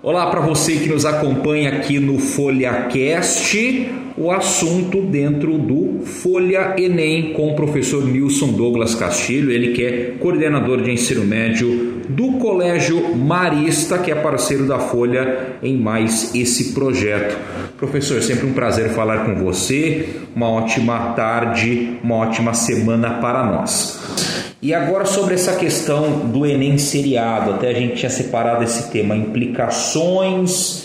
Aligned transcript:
Olá 0.00 0.30
para 0.30 0.40
você 0.40 0.76
que 0.76 0.88
nos 0.88 1.04
acompanha 1.04 1.70
aqui 1.70 1.98
no 1.98 2.20
FolhaCast, 2.20 3.90
o 4.16 4.30
assunto 4.30 5.02
dentro 5.02 5.58
do 5.58 6.02
Folha 6.04 6.76
Enem 6.78 7.32
com 7.32 7.50
o 7.50 7.56
professor 7.56 8.04
Nilson 8.04 8.52
Douglas 8.52 8.94
Castilho, 8.94 9.50
ele 9.50 9.72
que 9.72 9.84
é 9.84 10.14
coordenador 10.20 10.82
de 10.82 10.92
ensino 10.92 11.24
médio 11.24 12.00
do 12.08 12.34
Colégio 12.34 13.16
Marista, 13.16 13.98
que 13.98 14.12
é 14.12 14.14
parceiro 14.14 14.68
da 14.68 14.78
Folha 14.78 15.56
em 15.60 15.76
mais 15.76 16.32
esse 16.32 16.74
projeto. 16.74 17.36
Professor, 17.76 18.22
sempre 18.22 18.46
um 18.46 18.52
prazer 18.52 18.90
falar 18.90 19.24
com 19.24 19.34
você. 19.34 20.10
Uma 20.32 20.48
ótima 20.48 21.12
tarde, 21.14 21.98
uma 22.04 22.14
ótima 22.14 22.54
semana 22.54 23.14
para 23.14 23.44
nós. 23.44 24.47
E 24.60 24.74
agora 24.74 25.04
sobre 25.04 25.34
essa 25.34 25.54
questão 25.54 26.26
do 26.26 26.44
Enem 26.44 26.78
seriado, 26.78 27.52
até 27.52 27.68
a 27.68 27.74
gente 27.74 27.94
tinha 27.94 28.10
separado 28.10 28.64
esse 28.64 28.90
tema, 28.90 29.16
implicações 29.16 30.84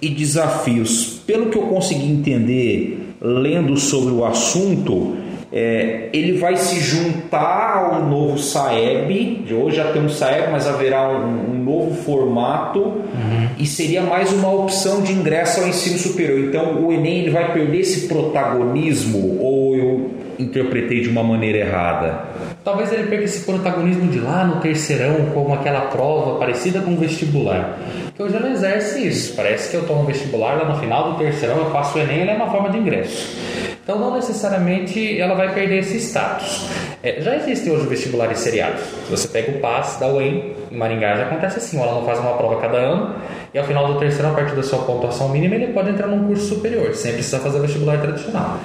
e 0.00 0.08
desafios. 0.08 1.20
Pelo 1.26 1.46
que 1.46 1.58
eu 1.58 1.62
consegui 1.62 2.06
entender 2.06 3.16
lendo 3.20 3.76
sobre 3.76 4.12
o 4.12 4.24
assunto, 4.24 5.16
é, 5.52 6.10
ele 6.12 6.34
vai 6.34 6.56
se 6.56 6.78
juntar 6.78 7.92
ao 7.92 8.06
novo 8.06 8.38
Saeb, 8.38 9.42
de 9.44 9.52
hoje 9.52 9.76
já 9.76 9.90
tem 9.92 10.00
um 10.00 10.08
Saeb, 10.08 10.52
mas 10.52 10.68
haverá 10.68 11.08
um, 11.08 11.54
um 11.54 11.64
novo 11.64 12.00
formato 12.02 12.80
uhum. 12.80 13.48
e 13.58 13.66
seria 13.66 14.02
mais 14.02 14.32
uma 14.32 14.52
opção 14.52 15.02
de 15.02 15.12
ingresso 15.12 15.60
ao 15.60 15.66
ensino 15.66 15.98
superior. 15.98 16.38
Então 16.38 16.86
o 16.86 16.92
Enem 16.92 17.22
ele 17.22 17.30
vai 17.30 17.52
perder 17.52 17.80
esse 17.80 18.06
protagonismo 18.06 19.38
ou 19.40 19.74
eu 19.74 20.10
interpretei 20.38 21.00
de 21.00 21.08
uma 21.08 21.22
maneira 21.22 21.58
errada? 21.58 22.24
Talvez 22.64 22.92
ele 22.92 23.04
perca 23.04 23.24
esse 23.24 23.44
protagonismo 23.44 24.10
de 24.10 24.20
lá 24.20 24.44
no 24.44 24.60
terceirão, 24.60 25.26
como 25.34 25.54
aquela 25.54 25.82
prova 25.82 26.38
parecida 26.38 26.80
com 26.80 26.92
o 26.92 26.96
vestibular. 26.96 27.78
Que 28.14 28.22
hoje 28.22 28.36
ela 28.36 28.50
exerce 28.50 29.06
isso. 29.06 29.34
Parece 29.34 29.70
que 29.70 29.76
eu 29.76 29.82
estou 29.82 29.96
no 29.96 30.04
vestibular, 30.04 30.56
lá 30.56 30.64
no 30.64 30.78
final 30.78 31.12
do 31.12 31.18
terceirão 31.18 31.58
eu 31.58 31.70
faço 31.70 31.98
o 31.98 32.00
Enem, 32.00 32.22
ela 32.22 32.32
é 32.32 32.36
uma 32.36 32.50
forma 32.50 32.70
de 32.70 32.78
ingresso. 32.78 33.36
Então 33.82 33.98
não 33.98 34.14
necessariamente 34.14 35.18
ela 35.18 35.34
vai 35.34 35.54
perder 35.54 35.78
esse 35.78 35.96
status. 35.96 36.68
É, 37.02 37.22
já 37.22 37.36
existem 37.36 37.72
hoje 37.72 37.86
vestibulares 37.86 38.38
seriados. 38.38 38.82
Se 38.82 39.10
você 39.10 39.28
pega 39.28 39.52
o 39.52 39.60
PAS 39.60 39.96
da 39.98 40.08
UEM, 40.08 40.52
em 40.70 40.76
Maringá 40.76 41.16
já 41.16 41.22
acontece 41.22 41.56
assim, 41.56 41.78
o 41.78 41.82
aluno 41.82 42.04
faz 42.04 42.18
uma 42.18 42.34
prova 42.34 42.60
cada 42.60 42.76
ano 42.76 43.14
e 43.54 43.58
ao 43.58 43.64
final 43.64 43.86
do 43.86 43.98
terceiro, 43.98 44.28
a 44.28 44.34
partir 44.34 44.54
da 44.54 44.62
sua 44.62 44.80
pontuação 44.80 45.30
mínima, 45.30 45.54
ele 45.54 45.68
pode 45.68 45.88
entrar 45.88 46.06
num 46.06 46.26
curso 46.26 46.54
superior, 46.54 46.94
sem 46.94 47.14
precisar 47.14 47.38
fazer 47.38 47.60
vestibular 47.60 47.98
tradicional. 47.98 48.58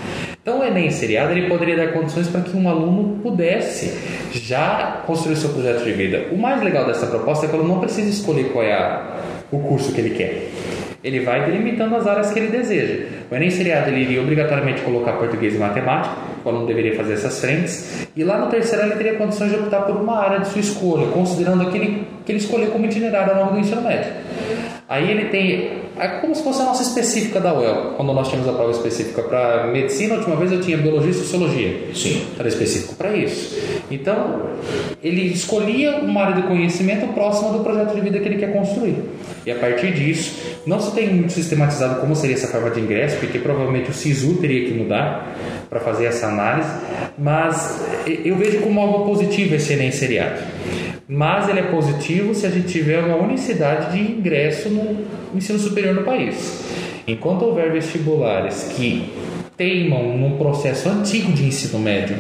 Então, 0.43 0.59
o 0.59 0.63
Enem 0.65 0.91
seriado 0.91 1.31
ele 1.31 1.47
poderia 1.47 1.77
dar 1.77 1.93
condições 1.93 2.27
para 2.27 2.41
que 2.41 2.57
um 2.57 2.67
aluno 2.67 3.17
pudesse 3.23 3.97
já 4.33 5.01
construir 5.07 5.35
o 5.35 5.37
seu 5.37 5.51
projeto 5.51 5.85
de 5.85 5.93
vida. 5.93 6.25
O 6.33 6.37
mais 6.37 6.61
legal 6.61 6.85
dessa 6.85 7.07
proposta 7.07 7.45
é 7.45 7.49
que 7.49 7.55
o 7.55 7.59
aluno 7.59 7.75
não 7.75 7.79
precisa 7.79 8.09
escolher 8.09 8.51
qual 8.51 8.61
é 8.61 8.73
a, 8.73 9.21
o 9.49 9.59
curso 9.59 9.93
que 9.93 10.01
ele 10.01 10.09
quer. 10.09 10.49
Ele 11.01 11.21
vai 11.21 11.45
delimitando 11.45 11.95
as 11.95 12.05
áreas 12.05 12.33
que 12.33 12.39
ele 12.39 12.49
deseja. 12.49 13.05
O 13.31 13.35
Enem 13.35 13.49
seriado 13.51 13.89
ele 13.89 14.01
iria 14.01 14.21
obrigatoriamente 14.21 14.81
colocar 14.81 15.13
português 15.13 15.55
e 15.55 15.57
matemática, 15.57 16.13
o 16.43 16.49
aluno 16.49 16.67
deveria 16.67 16.93
fazer 16.97 17.13
essas 17.13 17.39
frentes, 17.39 18.05
e 18.13 18.21
lá 18.25 18.37
no 18.37 18.47
terceiro 18.47 18.83
ele 18.85 18.95
teria 18.95 19.13
condições 19.13 19.49
de 19.49 19.55
optar 19.55 19.83
por 19.83 19.95
uma 19.95 20.19
área 20.19 20.39
de 20.39 20.49
sua 20.49 20.59
escolha, 20.59 21.07
considerando 21.07 21.63
aquele 21.63 22.05
que 22.25 22.33
ele 22.33 22.39
escolheu 22.39 22.69
como 22.69 22.85
itinerário 22.85 23.33
ao 23.33 23.43
longo 23.43 23.53
do 23.53 23.59
ensino 23.59 23.81
médio. 23.81 24.11
Aí 24.93 25.09
ele 25.09 25.25
tem 25.25 25.71
é 25.99 26.07
como 26.19 26.35
se 26.35 26.43
fosse 26.43 26.61
a 26.61 26.65
nossa 26.65 26.83
específica 26.83 27.39
da 27.39 27.51
UEL. 27.51 27.93
Quando 27.97 28.13
nós 28.13 28.27
tínhamos 28.27 28.47
a 28.47 28.53
prova 28.53 28.69
específica 28.69 29.23
para 29.23 29.65
medicina, 29.67 30.13
a 30.13 30.17
última 30.17 30.35
vez 30.35 30.51
eu 30.51 30.61
tinha 30.61 30.77
biologia 30.77 31.09
e 31.09 31.13
sociologia. 31.15 31.87
Sim. 31.95 32.27
Era 32.37 32.47
específico 32.47 32.93
para 32.93 33.15
isso. 33.15 33.59
Então, 33.89 34.49
ele 35.01 35.21
escolhia 35.33 35.97
uma 35.97 36.21
área 36.21 36.41
de 36.41 36.47
conhecimento 36.47 37.07
próxima 37.13 37.53
do 37.53 37.63
projeto 37.63 37.95
de 37.95 38.01
vida 38.01 38.19
que 38.19 38.27
ele 38.27 38.37
quer 38.37 38.53
construir. 38.53 38.97
E 39.47 39.51
a 39.51 39.55
partir 39.55 39.93
disso, 39.93 40.59
não 40.65 40.79
se 40.79 40.91
tem 40.93 41.11
muito 41.11 41.31
sistematizado 41.31 41.99
como 41.99 42.15
seria 42.15 42.35
essa 42.35 42.47
forma 42.47 42.69
de 42.69 42.79
ingresso, 42.79 43.17
porque 43.17 43.39
provavelmente 43.39 43.89
o 43.89 43.93
SISU 43.93 44.35
teria 44.35 44.67
que 44.67 44.73
mudar 44.75 45.35
para 45.71 45.79
fazer 45.79 46.05
essa 46.05 46.27
análise, 46.27 46.69
mas 47.17 47.83
eu 48.23 48.35
vejo 48.35 48.59
como 48.59 48.79
algo 48.79 49.05
positivo 49.05 49.55
esse 49.55 49.73
Enem 49.73 49.91
seriado 49.91 50.39
mas 51.07 51.49
ele 51.49 51.59
é 51.59 51.63
positivo 51.63 52.33
se 52.33 52.45
a 52.45 52.49
gente 52.49 52.67
tiver 52.67 52.99
uma 52.99 53.17
unicidade 53.17 53.91
de 53.91 54.11
ingresso 54.11 54.69
no 54.69 55.05
ensino 55.35 55.59
superior 55.59 55.93
no 55.93 56.03
país. 56.03 56.63
Enquanto 57.07 57.43
houver 57.43 57.71
vestibulares 57.71 58.71
que 58.75 59.11
teimam 59.57 60.17
num 60.17 60.37
processo 60.37 60.89
antigo 60.89 61.31
de 61.33 61.45
ensino 61.45 61.79
médio, 61.79 62.15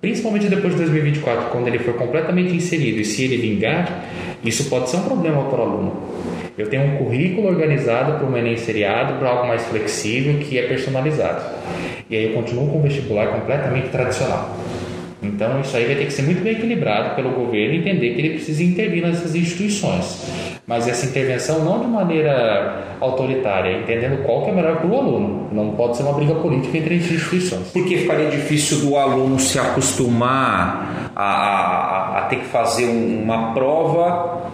principalmente 0.00 0.48
depois 0.48 0.74
de 0.74 0.80
2024, 0.80 1.50
quando 1.50 1.68
ele 1.68 1.78
for 1.78 1.94
completamente 1.94 2.54
inserido 2.54 3.00
e 3.00 3.04
se 3.04 3.24
ele 3.24 3.36
vingar, 3.36 4.04
isso 4.44 4.68
pode 4.68 4.90
ser 4.90 4.96
um 4.96 5.02
problema 5.02 5.44
para 5.44 5.60
o 5.60 5.62
aluno. 5.62 6.02
Eu 6.58 6.68
tenho 6.68 6.84
um 6.84 6.96
currículo 6.96 7.48
organizado 7.48 8.18
para 8.18 8.26
o 8.26 8.36
Enem 8.36 8.56
seriado, 8.56 9.18
para 9.18 9.28
algo 9.28 9.46
mais 9.46 9.64
flexível, 9.66 10.38
que 10.38 10.58
é 10.58 10.62
personalizado. 10.62 11.42
E 12.08 12.16
aí 12.16 12.24
eu 12.24 12.32
continuo 12.32 12.68
com 12.68 12.78
o 12.78 12.82
vestibular 12.82 13.28
completamente 13.28 13.88
tradicional. 13.88 14.56
Então, 15.26 15.60
isso 15.60 15.76
aí 15.76 15.84
vai 15.86 15.96
ter 15.96 16.06
que 16.06 16.12
ser 16.12 16.22
muito 16.22 16.42
bem 16.42 16.52
equilibrado 16.52 17.14
pelo 17.14 17.30
governo 17.30 17.74
entender 17.74 18.14
que 18.14 18.20
ele 18.20 18.30
precisa 18.30 18.62
intervir 18.62 19.02
nessas 19.02 19.34
instituições. 19.34 20.26
Mas 20.66 20.88
essa 20.88 21.06
intervenção 21.06 21.64
não 21.64 21.80
de 21.80 21.86
maneira 21.86 22.96
autoritária, 23.00 23.78
entendendo 23.78 24.22
qual 24.24 24.44
que 24.44 24.50
é 24.50 24.52
melhor 24.52 24.76
para 24.76 24.86
o 24.86 24.96
aluno. 24.96 25.48
Não 25.52 25.70
pode 25.72 25.96
ser 25.96 26.02
uma 26.02 26.12
briga 26.12 26.34
política 26.34 26.76
entre 26.76 26.96
as 26.96 27.04
instituições. 27.04 27.68
Porque 27.72 27.98
ficaria 27.98 28.28
difícil 28.30 28.80
do 28.80 28.96
aluno 28.96 29.38
se 29.38 29.58
acostumar 29.58 31.12
a, 31.14 31.24
a, 31.24 32.18
a 32.18 32.22
ter 32.22 32.36
que 32.36 32.46
fazer 32.46 32.86
uma 32.86 33.52
prova 33.54 34.50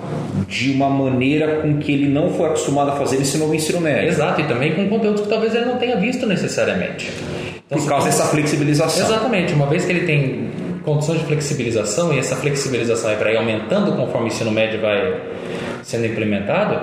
de 0.46 0.72
uma 0.72 0.90
maneira 0.90 1.62
com 1.62 1.78
que 1.78 1.92
ele 1.92 2.08
não 2.08 2.30
foi 2.30 2.46
acostumado 2.46 2.90
a 2.90 2.96
fazer 2.96 3.16
esse 3.16 3.38
novo 3.38 3.54
ensino 3.54 3.80
médio. 3.80 4.10
Exato, 4.10 4.40
e 4.40 4.44
também 4.44 4.74
com 4.74 4.88
conteúdos 4.88 5.22
que 5.22 5.28
talvez 5.28 5.54
ele 5.54 5.64
não 5.64 5.78
tenha 5.78 5.96
visto 5.96 6.26
necessariamente. 6.26 7.10
Então, 7.66 7.78
Por 7.78 7.88
causa 7.88 8.06
dessa 8.06 8.24
flexibilização. 8.26 9.06
Exatamente, 9.06 9.54
uma 9.54 9.66
vez 9.66 9.84
que 9.84 9.92
ele 9.92 10.06
tem 10.06 10.50
condições 10.84 11.20
de 11.20 11.26
flexibilização 11.26 12.12
e 12.12 12.18
essa 12.18 12.36
flexibilização 12.36 13.14
vai 13.16 13.36
aumentando 13.36 13.92
conforme 13.92 14.28
o 14.28 14.32
ensino 14.32 14.50
médio 14.50 14.80
vai 14.80 15.20
sendo 15.82 16.06
implementado, 16.06 16.80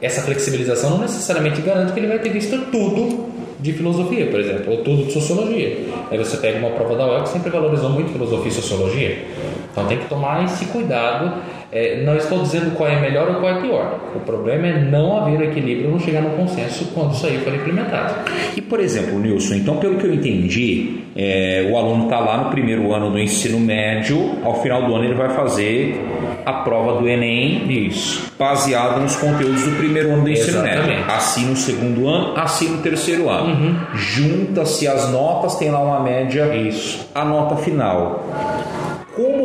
essa 0.00 0.22
flexibilização 0.22 0.90
não 0.90 0.98
necessariamente 0.98 1.60
garante 1.62 1.92
que 1.92 2.00
ele 2.00 2.08
vai 2.08 2.18
ter 2.18 2.30
visto 2.30 2.56
tudo 2.70 3.32
de 3.60 3.72
filosofia, 3.72 4.26
por 4.26 4.40
exemplo, 4.40 4.72
ou 4.72 4.84
tudo 4.84 5.04
de 5.06 5.12
sociologia. 5.12 5.86
Aí 6.10 6.18
você 6.18 6.36
pega 6.36 6.58
uma 6.58 6.70
prova 6.70 6.96
da 6.96 7.06
UEL 7.06 7.22
que 7.22 7.30
sempre 7.30 7.50
valorizou 7.50 7.88
muito 7.88 8.12
filosofia 8.12 8.48
e 8.48 8.52
sociologia. 8.52 9.24
Então 9.72 9.86
tem 9.86 9.98
que 9.98 10.06
tomar 10.06 10.44
esse 10.44 10.66
cuidado 10.66 11.40
é, 11.74 12.04
não 12.04 12.16
estou 12.16 12.38
dizendo 12.38 12.76
qual 12.76 12.88
é 12.88 13.00
melhor 13.00 13.28
ou 13.28 13.34
qual 13.40 13.48
é 13.48 13.60
pior. 13.60 13.98
O 14.14 14.20
problema 14.20 14.68
é 14.68 14.80
não 14.80 15.16
haver 15.16 15.42
equilíbrio, 15.42 15.90
não 15.90 15.98
chegar 15.98 16.22
no 16.22 16.30
consenso 16.30 16.92
quando 16.94 17.12
isso 17.12 17.26
aí 17.26 17.38
for 17.38 17.52
implementado. 17.52 18.14
E, 18.56 18.62
por 18.62 18.78
exemplo, 18.78 19.18
Nilson, 19.18 19.54
então, 19.54 19.78
pelo 19.78 19.96
que 19.96 20.06
eu 20.06 20.14
entendi, 20.14 21.00
é, 21.16 21.68
o 21.68 21.76
aluno 21.76 22.04
está 22.04 22.20
lá 22.20 22.44
no 22.44 22.50
primeiro 22.50 22.94
ano 22.94 23.10
do 23.10 23.18
ensino 23.18 23.58
médio, 23.58 24.38
ao 24.44 24.62
final 24.62 24.84
do 24.84 24.94
ano 24.94 25.04
ele 25.04 25.14
vai 25.14 25.30
fazer 25.30 26.00
a 26.46 26.52
prova 26.52 27.00
do 27.00 27.08
Enem, 27.08 27.64
isso, 27.86 28.32
baseado 28.38 29.00
nos 29.00 29.16
conteúdos 29.16 29.64
do 29.64 29.76
primeiro 29.76 30.12
ano 30.12 30.22
do 30.22 30.30
ensino 30.30 30.58
Exatamente. 30.58 30.88
médio. 30.88 31.04
Assim 31.08 31.46
no 31.46 31.56
segundo 31.56 32.06
ano, 32.06 32.34
assim 32.36 32.68
no 32.68 32.82
terceiro 32.82 33.28
ano. 33.28 33.48
Uhum. 33.48 33.76
Junta-se 33.94 34.86
as 34.86 35.10
notas, 35.10 35.56
tem 35.56 35.72
lá 35.72 35.80
uma 35.80 36.00
média, 36.00 36.54
isso, 36.54 37.08
a 37.12 37.24
nota 37.24 37.56
final 37.56 38.22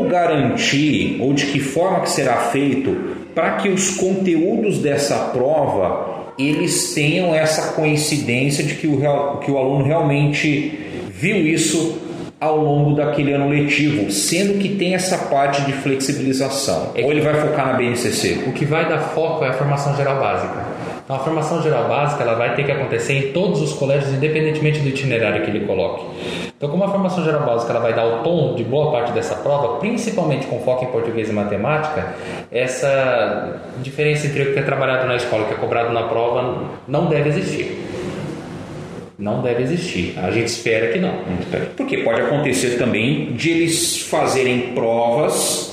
garantir 0.10 1.18
ou 1.22 1.34
de 1.34 1.46
que 1.46 1.60
forma 1.60 2.02
que 2.02 2.10
será 2.10 2.36
feito 2.36 3.16
para 3.34 3.52
que 3.52 3.70
os 3.70 3.92
conteúdos 3.92 4.80
dessa 4.80 5.16
prova 5.30 6.34
eles 6.38 6.94
tenham 6.94 7.34
essa 7.36 7.74
coincidência 7.74 8.64
de 8.64 8.76
que 8.76 8.88
o, 8.88 9.38
que 9.38 9.52
o 9.52 9.58
aluno 9.58 9.86
realmente 9.86 10.80
viu 11.10 11.38
isso 11.38 12.00
ao 12.40 12.58
longo 12.58 12.96
daquele 12.96 13.34
ano 13.34 13.50
letivo, 13.50 14.10
sendo 14.10 14.58
que 14.60 14.70
tem 14.70 14.96
essa 14.96 15.18
parte 15.18 15.62
de 15.64 15.74
flexibilização. 15.74 16.94
É 16.96 17.04
ou 17.04 17.12
ele 17.12 17.20
vai 17.20 17.34
focar 17.34 17.68
na 17.68 17.74
BNCC? 17.74 18.46
O 18.48 18.54
que 18.54 18.64
vai 18.64 18.88
dar 18.88 19.00
foco 19.00 19.44
é 19.44 19.50
a 19.50 19.54
formação 19.54 19.96
geral 19.98 20.18
básica. 20.20 20.66
Então, 21.04 21.18
a 21.18 21.20
formação 21.20 21.62
geral 21.62 21.90
básica 21.90 22.24
ela 22.24 22.36
vai 22.36 22.56
ter 22.56 22.64
que 22.64 22.72
acontecer 22.72 23.14
em 23.14 23.32
todos 23.34 23.62
os 23.62 23.74
colégios, 23.74 24.14
independentemente 24.14 24.80
do 24.80 24.88
itinerário 24.88 25.44
que 25.44 25.50
ele 25.50 25.66
coloque. 25.66 26.49
Então, 26.60 26.68
como 26.68 26.84
a 26.84 26.90
formação 26.90 27.24
geral 27.24 27.46
básica 27.46 27.72
ela 27.72 27.80
vai 27.80 27.94
dar 27.94 28.06
o 28.06 28.22
tom 28.22 28.54
de 28.54 28.66
boa 28.66 28.92
parte 28.92 29.14
dessa 29.14 29.34
prova, 29.34 29.78
principalmente 29.78 30.46
com 30.46 30.60
foco 30.60 30.84
em 30.84 30.88
português 30.90 31.30
e 31.30 31.32
matemática, 31.32 32.14
essa 32.52 33.62
diferença 33.82 34.28
entre 34.28 34.44
o 34.44 34.54
que 34.54 34.60
é 34.60 34.62
trabalhado 34.62 35.08
na 35.08 35.16
escola 35.16 35.44
e 35.44 35.46
o 35.46 35.48
que 35.48 35.54
é 35.54 35.58
cobrado 35.58 35.94
na 35.94 36.04
prova 36.04 36.66
não 36.86 37.06
deve 37.06 37.30
existir. 37.30 37.80
Não 39.18 39.42
deve 39.42 39.64
existir. 39.64 40.20
A 40.20 40.32
gente 40.32 40.48
espera 40.48 40.92
que 40.92 41.00
não. 41.00 41.14
Porque 41.78 42.00
pode 42.00 42.20
acontecer 42.24 42.78
também 42.78 43.32
de 43.32 43.52
eles 43.52 44.02
fazerem 44.02 44.74
provas 44.74 45.69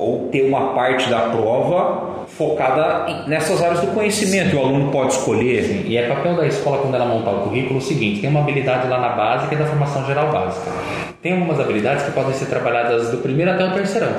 ou 0.00 0.28
ter 0.30 0.42
uma 0.42 0.72
parte 0.72 1.08
da 1.10 1.20
prova 1.28 2.24
focada 2.26 3.26
nessas 3.26 3.62
áreas 3.62 3.80
do 3.80 3.88
conhecimento. 3.88 4.56
O 4.56 4.60
aluno 4.60 4.90
pode 4.90 5.12
escolher. 5.12 5.62
Sim, 5.64 5.84
e 5.86 5.96
é 5.98 6.08
papel 6.08 6.36
da 6.36 6.46
escola 6.46 6.78
quando 6.78 6.94
ela 6.94 7.04
montar 7.04 7.32
o 7.32 7.40
currículo 7.42 7.78
o 7.78 7.82
seguinte: 7.82 8.20
tem 8.20 8.30
uma 8.30 8.40
habilidade 8.40 8.88
lá 8.88 8.98
na 8.98 9.10
base 9.10 9.48
que 9.48 9.54
é 9.54 9.58
da 9.58 9.66
formação 9.66 10.06
geral 10.06 10.32
básica. 10.32 10.70
Tem 11.22 11.32
algumas 11.32 11.60
habilidades 11.60 12.04
que 12.04 12.12
podem 12.12 12.32
ser 12.32 12.46
trabalhadas 12.46 13.10
do 13.10 13.18
primeiro 13.18 13.50
até 13.50 13.62
o 13.64 13.74
terceirão. 13.74 14.12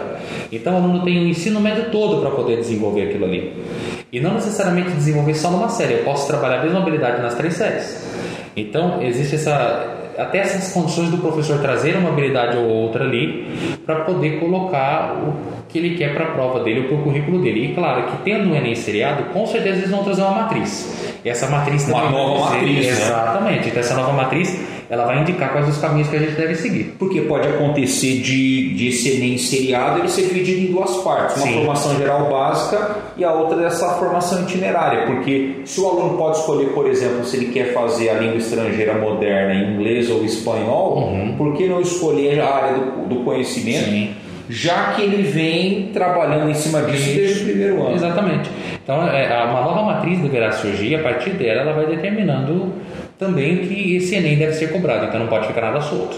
Então 0.51 0.73
o 0.73 0.77
aluno 0.77 1.03
tem 1.03 1.17
o 1.17 1.27
ensino 1.27 1.59
médio 1.59 1.89
todo 1.89 2.21
para 2.21 2.29
poder 2.29 2.57
desenvolver 2.57 3.09
aquilo 3.09 3.25
ali. 3.25 3.51
E 4.11 4.19
não 4.19 4.35
necessariamente 4.35 4.91
desenvolver 4.91 5.33
só 5.33 5.49
numa 5.49 5.69
série, 5.69 5.93
eu 5.93 6.03
posso 6.03 6.27
trabalhar 6.27 6.59
a 6.59 6.63
mesma 6.63 6.79
habilidade 6.79 7.21
nas 7.21 7.33
três 7.33 7.55
séries. 7.55 8.05
Então, 8.55 9.01
existe 9.01 9.35
essa 9.35 10.00
até 10.17 10.39
essas 10.39 10.73
condições 10.73 11.09
do 11.09 11.17
professor 11.17 11.59
trazer 11.59 11.95
uma 11.95 12.09
habilidade 12.09 12.57
ou 12.57 12.65
outra 12.65 13.03
ali 13.03 13.77
para 13.85 14.01
poder 14.01 14.39
colocar 14.39 15.15
o 15.15 15.33
que 15.67 15.77
ele 15.77 15.97
quer 15.97 16.13
para 16.13 16.25
a 16.25 16.31
prova 16.31 16.63
dele 16.63 16.81
ou 16.81 16.87
para 16.87 16.97
o 16.97 17.03
currículo 17.03 17.41
dele. 17.41 17.71
E 17.71 17.75
claro 17.75 18.03
que 18.03 18.17
tendo 18.23 18.49
um 18.49 18.55
Enem 18.55 18.75
seriado, 18.75 19.23
com 19.25 19.45
certeza 19.45 19.79
eles 19.79 19.89
vão 19.89 20.03
trazer 20.03 20.21
uma 20.21 20.43
matriz. 20.43 21.15
E 21.23 21.29
essa 21.29 21.47
matriz 21.49 21.87
uma 21.87 22.09
nova 22.09 22.51
matriz, 22.51 22.85
né? 22.85 22.91
exatamente. 22.91 23.69
Então 23.69 23.79
essa 23.79 23.95
nova 23.95 24.13
matriz 24.13 24.59
ela 24.91 25.05
vai 25.05 25.21
indicar 25.21 25.53
quais 25.53 25.69
os 25.69 25.77
caminhos 25.77 26.09
que 26.09 26.17
a 26.17 26.19
gente 26.19 26.33
deve 26.33 26.53
seguir. 26.53 26.95
Porque 26.99 27.21
pode 27.21 27.47
acontecer 27.47 28.19
de, 28.19 28.73
de 28.73 28.89
esse 28.89 29.15
Enem 29.15 29.37
seriado 29.37 29.99
ele 29.99 30.09
ser 30.09 30.23
dividido 30.23 30.59
em 30.59 30.65
duas 30.65 30.97
partes, 30.97 31.37
uma 31.37 31.45
Sim. 31.45 31.53
formação 31.53 31.97
geral 31.97 32.29
básica 32.29 32.97
e 33.15 33.23
a 33.23 33.31
outra 33.31 33.55
dessa 33.55 33.87
formação 33.91 34.41
itinerária, 34.41 35.05
porque 35.05 35.61
se 35.63 35.79
o 35.79 35.87
aluno 35.87 36.17
pode 36.17 36.39
escolher, 36.39 36.73
por 36.73 36.87
exemplo, 36.87 37.23
se 37.23 37.37
ele 37.37 37.53
quer 37.53 37.73
fazer 37.73 38.09
a 38.09 38.15
língua 38.15 38.35
estrangeira 38.35 38.95
moderna 38.95 39.53
em 39.53 39.75
inglês 39.75 40.09
ou 40.09 40.25
espanhol, 40.25 40.97
uhum. 40.97 41.35
por 41.37 41.53
que 41.53 41.69
não 41.69 41.79
escolher 41.79 42.41
a 42.41 42.53
área 42.53 42.73
do, 42.73 43.07
do 43.07 43.23
conhecimento? 43.23 43.85
Sim 43.85 44.09
já 44.49 44.91
que 44.91 45.01
ele 45.01 45.23
vem 45.23 45.91
trabalhando 45.93 46.49
em 46.49 46.53
cima 46.53 46.81
disso 46.81 47.09
Isso. 47.09 47.15
desde 47.15 47.41
o 47.41 47.45
primeiro 47.45 47.81
ano. 47.85 47.95
Exatamente. 47.95 48.49
Então, 48.83 49.07
é, 49.07 49.43
uma 49.45 49.61
nova 49.61 49.83
matriz 49.83 50.19
deverá 50.19 50.51
surgir 50.51 50.95
a 50.95 50.99
partir 51.01 51.29
dela 51.29 51.61
ela 51.61 51.73
vai 51.73 51.85
determinando 51.85 52.73
também 53.21 53.67
que 53.67 53.97
esse 53.97 54.15
Enem 54.15 54.35
deve 54.35 54.53
ser 54.53 54.71
cobrado, 54.71 55.05
então 55.05 55.19
não 55.19 55.27
pode 55.27 55.45
ficar 55.45 55.61
nada 55.61 55.79
solto. 55.79 56.17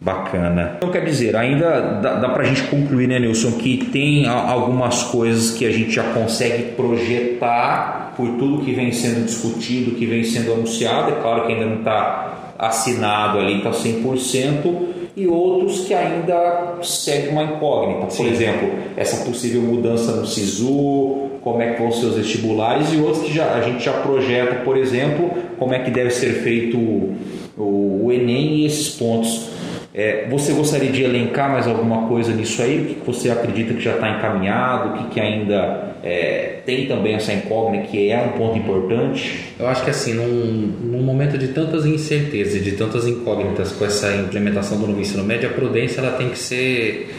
Bacana. 0.00 0.74
Então 0.76 0.92
quer 0.92 1.04
dizer, 1.04 1.34
ainda 1.34 1.98
dá, 2.00 2.14
dá 2.14 2.28
para 2.28 2.44
a 2.44 2.46
gente 2.46 2.62
concluir, 2.68 3.08
né, 3.08 3.18
Nilson, 3.18 3.52
que 3.58 3.78
tem 3.86 4.28
algumas 4.28 5.02
coisas 5.02 5.50
que 5.50 5.66
a 5.66 5.70
gente 5.72 5.90
já 5.90 6.04
consegue 6.12 6.70
projetar 6.76 8.14
por 8.16 8.28
tudo 8.38 8.64
que 8.64 8.72
vem 8.72 8.92
sendo 8.92 9.24
discutido, 9.24 9.96
que 9.96 10.06
vem 10.06 10.22
sendo 10.22 10.52
anunciado. 10.52 11.10
É 11.10 11.16
claro 11.20 11.46
que 11.46 11.52
ainda 11.52 11.66
não 11.66 11.78
está 11.78 12.54
assinado 12.56 13.40
ali, 13.40 13.58
está 13.58 13.70
100%, 13.70 14.99
e 15.20 15.26
outros 15.26 15.80
que 15.80 15.92
ainda 15.92 16.78
seguem 16.82 17.30
uma 17.30 17.44
incógnita. 17.44 18.06
Por 18.06 18.12
Sim. 18.12 18.30
exemplo, 18.30 18.70
essa 18.96 19.24
possível 19.24 19.60
mudança 19.60 20.12
no 20.12 20.26
SISU, 20.26 21.28
como 21.42 21.60
é 21.60 21.74
que 21.74 21.82
vão 21.82 21.92
ser 21.92 22.06
os 22.06 22.16
vestibulares 22.16 22.92
e 22.92 22.96
outros 22.96 23.24
que 23.24 23.32
já, 23.32 23.54
a 23.54 23.60
gente 23.60 23.84
já 23.84 23.92
projeta, 23.92 24.56
por 24.56 24.76
exemplo, 24.76 25.30
como 25.58 25.74
é 25.74 25.80
que 25.80 25.90
deve 25.90 26.10
ser 26.10 26.42
feito 26.42 26.78
o, 26.78 27.14
o, 27.56 28.06
o 28.06 28.12
Enem 28.12 28.56
e 28.56 28.66
esses 28.66 28.88
pontos. 28.96 29.48
É, 29.92 30.28
você 30.28 30.52
gostaria 30.52 30.90
de 30.90 31.02
elencar 31.02 31.50
mais 31.50 31.66
alguma 31.66 32.06
coisa 32.06 32.32
nisso 32.32 32.62
aí? 32.62 32.78
O 32.78 32.94
que 32.94 33.06
você 33.06 33.28
acredita 33.28 33.74
que 33.74 33.80
já 33.80 33.94
está 33.94 34.08
encaminhado? 34.08 34.90
O 34.90 34.98
que, 34.98 35.14
que 35.14 35.20
ainda 35.20 35.96
é, 36.02 36.60
tem 36.64 36.86
também 36.86 37.14
essa 37.14 37.32
incógnita 37.32 37.88
que 37.88 38.08
é 38.10 38.22
um 38.22 38.38
ponto 38.38 38.56
importante? 38.56 39.52
Eu 39.58 39.66
acho 39.66 39.82
que 39.82 39.90
assim, 39.90 40.14
num, 40.14 40.92
num 40.92 41.02
momento 41.02 41.36
de 41.36 41.48
tantas 41.48 41.84
incertezas 41.84 42.54
e 42.54 42.60
de 42.60 42.72
tantas 42.72 43.06
incógnitas 43.06 43.72
com 43.72 43.84
essa 43.84 44.14
implementação 44.14 44.78
do 44.78 44.86
novo 44.86 45.00
ensino 45.00 45.24
médio, 45.24 45.50
a 45.50 45.52
prudência 45.52 46.00
ela 46.00 46.12
tem 46.12 46.30
que 46.30 46.38
ser 46.38 47.12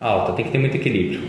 alta, 0.00 0.32
tem 0.32 0.44
que 0.44 0.52
ter 0.52 0.58
muito 0.58 0.76
equilíbrio. 0.76 1.22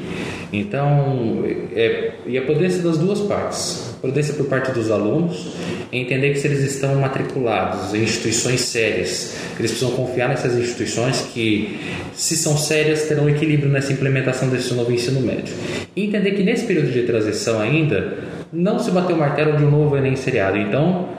Então, 0.52 1.44
é, 1.76 2.12
e 2.28 2.38
a 2.38 2.42
prudência 2.44 2.84
das 2.84 3.00
duas 3.00 3.22
partes. 3.22 3.98
Prudência 4.00 4.36
por 4.36 4.46
parte 4.46 4.72
dos 4.72 4.92
alunos, 4.92 5.56
entender 6.00 6.32
que 6.32 6.40
se 6.40 6.48
eles 6.48 6.60
estão 6.60 6.96
matriculados 6.96 7.94
em 7.94 8.04
instituições 8.04 8.62
sérias, 8.62 9.36
eles 9.60 9.72
precisam 9.72 9.92
confiar 9.92 10.30
nessas 10.30 10.56
instituições 10.58 11.22
que, 11.34 11.80
se 12.14 12.36
são 12.36 12.58
sérias, 12.58 13.04
terão 13.04 13.30
equilíbrio 13.30 13.70
nessa 13.70 13.94
implementação 13.94 14.50
desse 14.50 14.74
novo 14.74 14.92
ensino 14.92 15.22
médio. 15.22 15.54
E 15.96 16.06
entender 16.06 16.32
que 16.32 16.44
nesse 16.44 16.66
período 16.66 16.92
de 16.92 17.04
transição 17.04 17.60
ainda, 17.60 18.18
não 18.52 18.80
se 18.80 18.92
bateu 18.92 19.16
o 19.16 19.20
martelo 19.20 19.58
de 19.58 19.64
um 19.64 19.72
novo 19.72 19.98
Enem 19.98 20.16
seriado. 20.16 20.58
Então, 20.58 21.10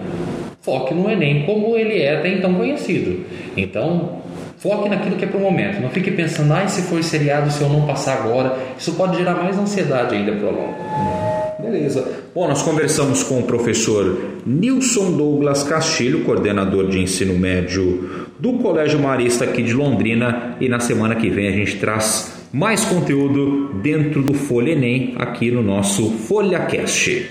foque 0.61 0.95
no 0.95 1.11
Enem 1.11 1.45
como 1.45 1.77
ele 1.77 2.01
é 2.01 2.17
até 2.17 2.29
então 2.29 2.55
conhecido. 2.55 3.25
Então, 3.57 4.23
Foque 4.65 4.89
naquilo 4.89 5.17
que 5.17 5.27
é 5.27 5.29
para 5.29 5.37
o 5.37 5.43
momento. 5.43 5.79
Não 5.79 5.91
fique 5.91 6.11
pensando, 6.11 6.55
ah, 6.55 6.67
se 6.67 6.81
for 6.89 7.05
seriado, 7.05 7.51
se 7.51 7.61
eu 7.61 7.69
não 7.69 7.87
passar 7.87 8.15
agora. 8.15 8.57
Isso 8.79 8.95
pode 8.95 9.19
gerar 9.19 9.35
mais 9.35 9.59
ansiedade 9.59 10.15
ainda 10.15 10.33
para 10.33 10.47
o 10.47 10.49
aluno. 10.49 11.24
Beleza. 11.65 12.07
Bom, 12.35 12.47
nós 12.47 12.63
conversamos 12.63 13.23
com 13.23 13.39
o 13.39 13.45
professor 13.45 14.19
Nilson 14.45 15.13
Douglas 15.13 15.63
Castilho, 15.63 16.23
coordenador 16.23 16.89
de 16.89 17.01
ensino 17.01 17.39
médio 17.39 18.27
do 18.39 18.55
Colégio 18.59 19.01
Marista 19.01 19.45
aqui 19.47 19.63
de 19.63 19.73
Londrina. 19.73 20.59
E 20.61 20.69
na 20.69 20.79
semana 20.79 21.15
que 21.15 21.31
vem 21.31 21.49
a 21.49 21.53
gente 21.53 21.79
traz 21.79 22.35
mais 22.53 22.85
conteúdo 22.85 23.73
dentro 23.83 24.23
do 24.23 24.35
Folha 24.35 24.73
Enem 24.73 25.15
aqui 25.17 25.51
no 25.51 25.63
nosso 25.63 26.11
FolhaCast. 26.11 27.31